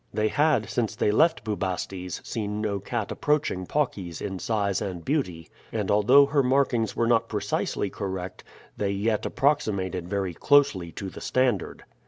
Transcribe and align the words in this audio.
They 0.11 0.29
had, 0.29 0.67
since 0.67 0.95
they 0.95 1.11
left 1.11 1.43
Bubastes, 1.43 2.21
seen 2.27 2.59
no 2.59 2.79
cat 2.79 3.11
approaching 3.11 3.67
Paucis 3.67 4.19
in 4.19 4.39
size 4.39 4.81
and 4.81 5.05
beauty, 5.05 5.47
and 5.71 5.91
although 5.91 6.25
her 6.25 6.41
markings 6.41 6.95
were 6.95 7.05
not 7.05 7.29
precisely 7.29 7.91
correct, 7.91 8.43
they 8.75 8.89
yet 8.89 9.27
approximated 9.27 10.07
very 10.09 10.33
closely 10.33 10.91
to 10.93 11.09
the 11.11 11.21
standard. 11.21 11.83